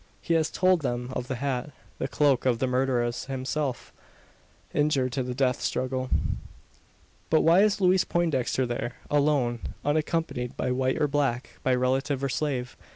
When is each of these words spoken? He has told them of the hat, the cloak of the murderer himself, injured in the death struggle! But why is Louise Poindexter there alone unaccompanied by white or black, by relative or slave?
He 0.19 0.33
has 0.33 0.49
told 0.49 0.81
them 0.81 1.09
of 1.13 1.27
the 1.27 1.35
hat, 1.35 1.69
the 1.99 2.07
cloak 2.07 2.47
of 2.47 2.57
the 2.57 2.65
murderer 2.65 3.11
himself, 3.27 3.93
injured 4.73 5.15
in 5.15 5.27
the 5.27 5.35
death 5.35 5.61
struggle! 5.61 6.09
But 7.29 7.41
why 7.41 7.59
is 7.61 7.79
Louise 7.79 8.03
Poindexter 8.03 8.65
there 8.65 8.95
alone 9.11 9.59
unaccompanied 9.85 10.57
by 10.57 10.71
white 10.71 10.99
or 10.99 11.07
black, 11.07 11.59
by 11.61 11.75
relative 11.75 12.23
or 12.23 12.29
slave? 12.29 12.75